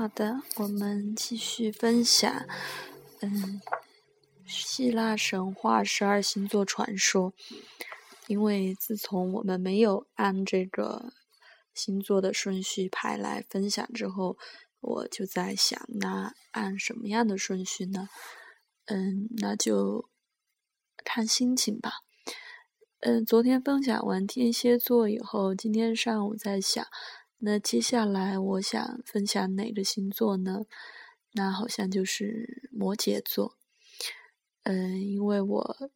[0.00, 2.46] 好的，我们继续分享。
[3.20, 3.60] 嗯，
[4.46, 7.34] 希腊神话十二星座传说。
[8.26, 11.12] 因为自从我们没有按这个
[11.74, 14.38] 星座的顺序排来分享之后，
[14.80, 18.08] 我就在想，那按什么样的顺序呢？
[18.86, 20.08] 嗯，那就
[21.04, 21.92] 看心情吧。
[23.00, 26.86] 嗯，昨天分享完天蝎座以后，今天上午在想。
[27.42, 30.66] 那接下来我想分享哪个星座呢？
[31.32, 33.56] 那好像就是摩羯座。
[34.64, 35.90] 嗯，因为我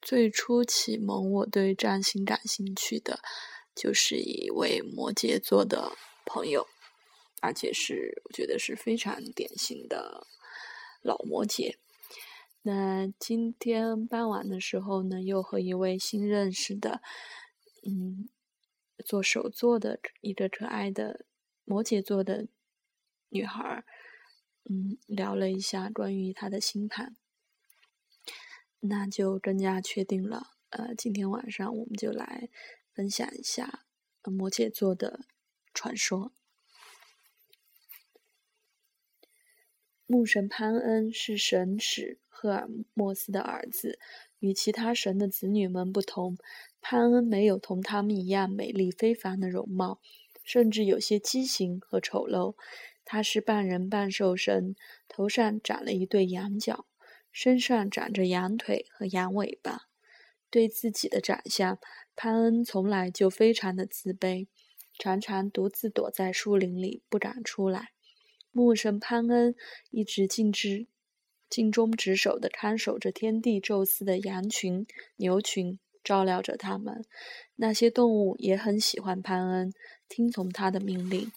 [0.00, 3.20] 最初启蒙我对占星感兴趣的，
[3.74, 5.92] 就是一位摩羯座的
[6.24, 6.66] 朋友，
[7.42, 10.26] 而且是我觉得是非常典型的
[11.02, 11.76] 老摩羯。
[12.62, 17.02] 那今天傍晚的时候呢，又和一位新认识的，
[17.86, 18.30] 嗯。
[19.02, 21.24] 做手作的一个可爱的
[21.64, 22.48] 摩羯座的
[23.28, 23.84] 女孩，
[24.64, 27.16] 嗯，聊了一下关于她的星盘，
[28.80, 30.52] 那就更加确定了。
[30.70, 32.48] 呃，今天晚上我们就来
[32.92, 33.84] 分享一下
[34.24, 35.26] 摩羯座的
[35.74, 36.32] 传说。
[40.06, 43.98] 牧神潘恩是神使赫尔墨斯的儿子，
[44.40, 46.36] 与其他神的子女们不同。
[46.82, 50.00] 潘恩没有同他们一样美丽非凡的容貌，
[50.42, 52.56] 甚至有些畸形和丑陋。
[53.04, 54.74] 他是半人半兽神，
[55.08, 56.86] 头上长了一对羊角，
[57.30, 59.88] 身上长着羊腿和羊尾巴。
[60.48, 61.78] 对自己的长相，
[62.16, 64.46] 潘恩从来就非常的自卑，
[64.98, 67.90] 常常独自躲在树林里不敢出来。
[68.52, 69.54] 牧神潘恩
[69.90, 70.86] 一直尽职、
[71.50, 75.78] 尽忠职守地看守着天帝宙斯的羊群、牛群。
[76.02, 77.04] 照料着他们，
[77.56, 79.70] 那些动物也很喜欢潘恩，
[80.08, 81.30] 听从他的命令。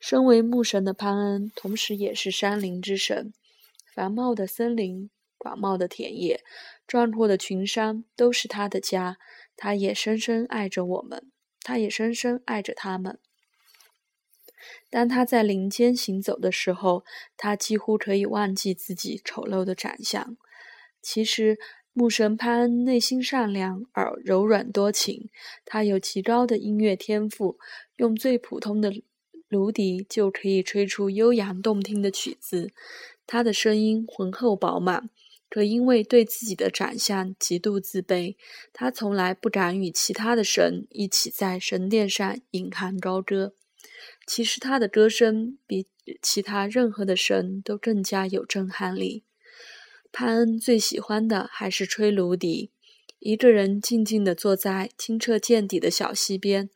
[0.00, 3.32] 身为牧神的潘恩，同时也是山林之神。
[3.94, 6.42] 繁茂的森林、广袤的田野、
[6.88, 9.16] 壮阔的群山，都是他的家。
[9.56, 11.30] 他也深深爱着我们，
[11.62, 13.20] 他也深深爱着他们。
[14.88, 17.04] 当他在林间行走的时候，
[17.36, 20.36] 他几乎可以忘记自己丑陋的长相。
[21.02, 21.58] 其实。
[21.92, 25.28] 牧神潘恩内心善良而柔软多情，
[25.64, 27.58] 他有极高的音乐天赋，
[27.96, 28.92] 用最普通的
[29.48, 32.70] 芦笛就可以吹出悠扬动听的曲子。
[33.26, 35.10] 他的声音浑厚饱满，
[35.50, 38.36] 可因为对自己的长相极度自卑，
[38.72, 43.54] 他从来不敢与其他的神一起在神殿上引吭高歌。
[44.32, 45.88] 其实他的歌声比
[46.22, 49.24] 其他任何的神都更加有震撼力。
[50.12, 52.70] 潘恩最喜欢的还是吹芦笛，
[53.18, 56.70] 一个人静静地坐在清澈见底的小溪边，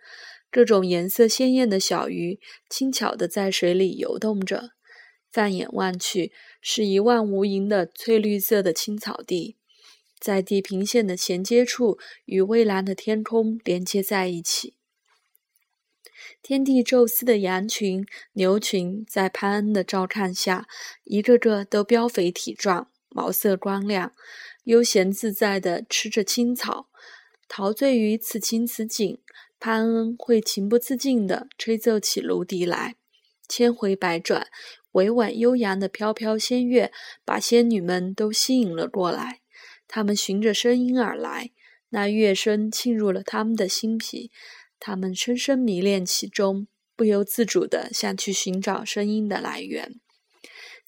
[0.51, 4.71] 各种颜色鲜艳的小鱼轻巧地在水里游动着。
[5.31, 9.55] 放眼望去，是一望无垠的翠绿色的青草地，
[10.19, 14.75] 在地平线的衔接处与蔚蓝的天空连接在一起。
[16.43, 20.67] 天帝宙斯的羊群、牛群在潘恩的照看下，
[21.05, 22.91] 一个个都膘肥体壮。
[23.09, 24.13] 毛色光亮，
[24.65, 26.89] 悠闲自在地吃着青草，
[27.47, 29.19] 陶醉于此情此景。
[29.61, 32.97] 潘恩会情不自禁地吹奏起芦笛来，
[33.49, 34.49] 千回百转，
[34.93, 36.91] 委婉悠扬的飘飘仙乐
[37.25, 39.41] 把仙女们都吸引了过来。
[39.87, 41.53] 他们循着声音而来，
[41.91, 44.33] 那乐声沁入了他们的心脾，
[44.79, 50.01] 他们深深迷恋其中，不由自主地想去寻找声音的来源。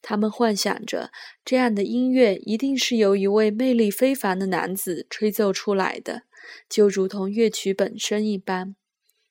[0.02, 1.10] 他们幻想着，
[1.44, 6.22] 这样的音乐一定是由一位魅力非凡的男子吹奏出来的，
[6.69, 8.76] 就如同乐曲本身一般。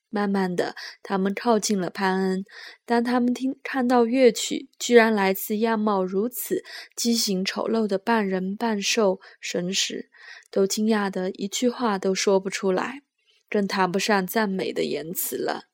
[0.10, 2.46] 慢慢的，他们靠近了潘恩。
[2.86, 6.64] 当他们听看到乐曲居然来自样貌如此
[6.96, 10.10] 畸形丑陋的半人半兽神时，
[10.50, 13.02] 都惊讶得一句话都说不出来，
[13.50, 15.66] 更谈不上赞美的言辞了。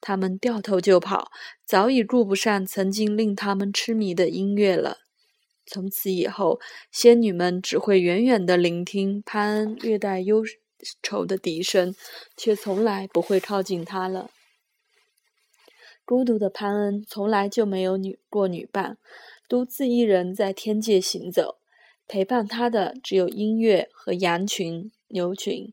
[0.00, 1.30] 他们掉头就跑，
[1.64, 4.98] 早已顾不上曾经令他们痴迷的音乐了。
[5.66, 6.58] 从此以后，
[6.90, 10.42] 仙女们只会远远地聆听潘恩略带忧
[11.02, 11.94] 愁的笛声，
[12.36, 14.30] 却从来不会靠近他了。
[16.06, 18.96] 孤独的潘恩从来就没有女过女伴，
[19.48, 21.58] 独自一人在天界行走，
[22.08, 25.72] 陪伴他的只有音乐和羊群、牛群。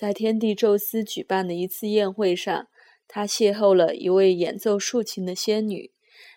[0.00, 2.68] 在天帝宙斯举办的一次宴会上。
[3.06, 5.90] 他邂逅了一位演奏竖琴的仙女，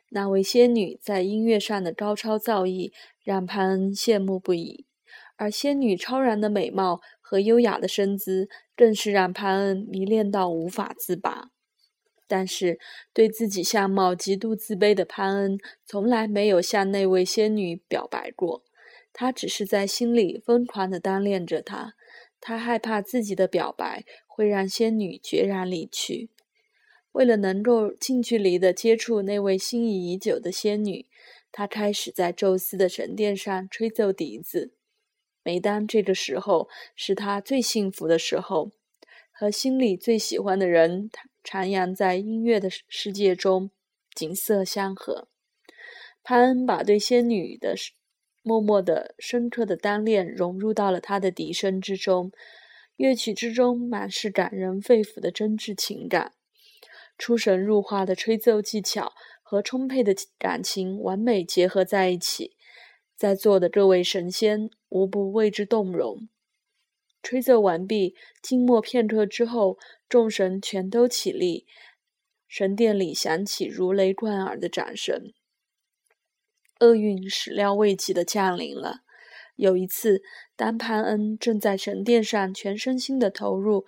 [0.09, 2.91] 那位仙女在音乐上的高超造诣
[3.23, 4.85] 让潘恩羡慕不已，
[5.37, 11.49] 而仙女超然的美貌和优雅的身姿更是让潘恩迷恋到无法自拔。
[12.27, 12.77] 但是
[13.13, 18.61] 对自己相貌极度自卑的潘恩，从来没有向那位仙女表白过。
[19.13, 21.93] 他只是在心里疯狂地单恋着她。
[22.45, 26.29] 他害怕自己的表白会让仙女决然离去。
[27.13, 31.05] 为了能够近距离的接触那位心仪已久的仙女，
[31.53, 34.73] 他开始在宙斯的神殿上吹奏笛子。
[35.41, 36.67] 每当这个时候
[36.97, 38.71] 是他最幸福的时候，
[39.31, 41.09] 和心里最喜欢的人
[41.45, 43.71] 徜徉在音乐的世界中，
[44.13, 45.29] 景色相合。
[46.23, 47.75] 潘恩把对仙女的
[48.43, 52.31] 默默的、深刻的单恋融入到了他的笛声之中，
[52.97, 56.33] 乐曲之中满是感人肺腑的真挚情感，
[57.17, 62.55] 出神入化的吹奏技巧和充沛的感情完美结合在一起。
[63.15, 66.27] 在座的各位神仙无不为之动容。
[67.21, 69.77] 吹奏完毕，静默片刻之后，
[70.09, 71.65] 众神全都起立，
[72.49, 75.31] 神殿里响起如雷贯耳的掌声。
[76.83, 79.03] 厄运始料未及的降临了。
[79.55, 80.21] 有一次，
[80.57, 83.85] 当潘恩正在神殿上全身心的投入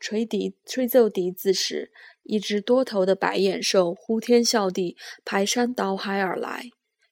[0.00, 1.92] 吹笛、吹奏笛子时，
[2.24, 6.70] 一只多头的白眼兽呼天啸地、排山倒海而来。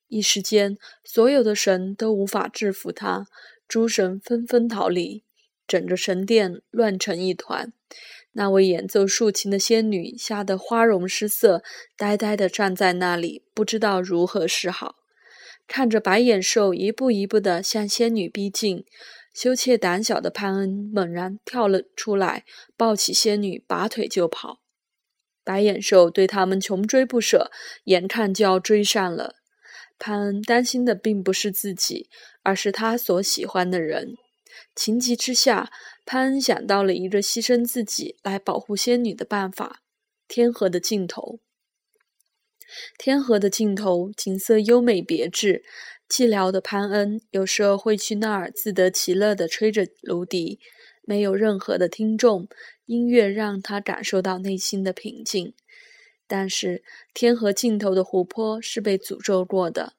[0.08, 3.26] 一时间，所有的神都无法制服他，
[3.68, 5.22] 诸神纷纷逃离，
[5.68, 7.72] 整个神殿乱成一团。
[8.32, 11.62] 那位演奏竖琴的仙女吓得花容失色，
[11.96, 14.96] 呆呆地站在那里，不知道如何是好。
[15.66, 18.84] 看着白眼兽一步一步地向仙女逼近，
[19.34, 22.44] 羞怯胆小的潘恩猛然跳了出来，
[22.76, 24.60] 抱起仙女，拔腿就跑。
[25.44, 27.50] 白眼兽对他们穷追不舍，
[27.84, 29.36] 眼看就要追上了。
[29.98, 32.08] 潘恩担心的并不是自己，
[32.42, 34.14] 而是他所喜欢的人。
[34.74, 35.70] 情急之下，
[36.04, 39.82] 潘恩想到了一个牺牲自己来保护仙女的办法——
[40.28, 41.40] 天河的尽头。
[42.98, 45.64] 天河的尽头，景色优美别致。
[46.08, 50.58] 寂寥的潘恩有时候会去那儿，自得其乐地吹着芦笛，
[51.02, 52.48] 没有任何的听众，
[52.86, 55.54] 音乐让他感受到内心的平静。
[56.26, 56.82] 但是，
[57.14, 59.94] 天河尽头的湖泊是被诅咒过的，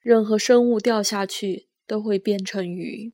[0.00, 3.12] 任何生物掉下去都会变成鱼。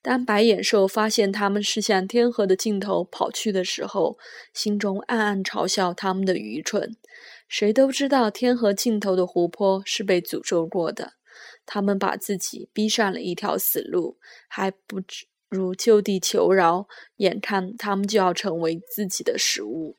[0.00, 4.16] 当白眼兽发现他们是向天河的尽头跑去的时候，
[4.54, 6.96] 心中暗暗嘲笑他们的愚蠢。
[7.48, 11.14] 谁都知道天河尽头的湖泊是被诅咒过的，
[11.66, 15.02] 他们把自己逼上了一条死路，还不
[15.48, 16.86] 如就地求饶。
[17.16, 19.96] 眼看他们就要成为自己的食物。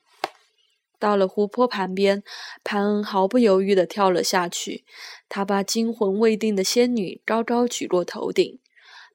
[0.98, 2.22] 到了湖泊旁边，
[2.64, 4.84] 潘恩毫不犹豫地跳了下去。
[5.28, 8.58] 他把惊魂未定的仙女高高举过头顶。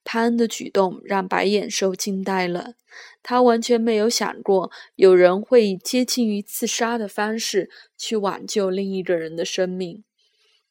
[0.05, 2.75] 潘恩的举动让白眼兽惊呆了。
[3.21, 10.05] 他完全没有想过有人会以接近于自杀的方式去挽救另一个人的生命。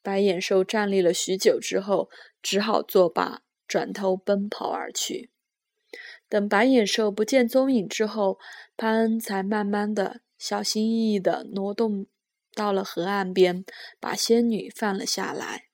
[0.03, 2.09] 白眼兽站立了许久之后，
[2.41, 5.31] 只好作罢，转头奔跑而去。
[6.29, 8.39] 等白眼兽不见踪影之后，
[8.77, 10.21] 潘恩才慢慢的。
[10.37, 12.07] 小心翼翼地挪动
[12.55, 13.65] 到了河岸边，
[13.99, 15.69] 把仙女放了下来。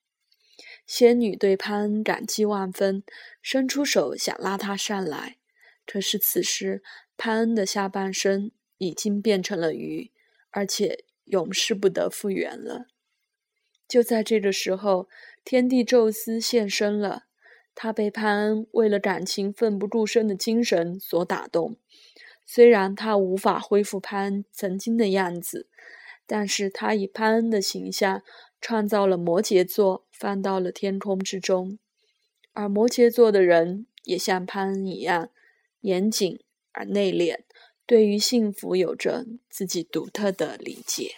[0.90, 3.04] 仙女对潘恩感激万分，
[3.40, 5.36] 伸出手想拉他上来。
[5.86, 6.82] 可是此时，
[7.16, 10.10] 潘恩的下半身已经变成了鱼，
[10.50, 12.86] 而且永世不得复原了。
[13.86, 15.08] 就在这个时候，
[15.44, 17.26] 天帝宙斯现身了。
[17.76, 21.76] 他被潘恩为了感情奋不顾身的精神所打动。
[22.44, 25.68] 虽然他无法恢复潘恩曾经的样子，
[26.26, 28.24] 但是他以潘恩的形象
[28.60, 31.78] 创造了摩羯座，放到了天空之中。
[32.52, 35.30] 而摩羯座的人也像潘恩一样
[35.80, 36.38] 严谨
[36.72, 37.38] 而内敛，
[37.86, 41.12] 对于幸福有着自己独特的理解。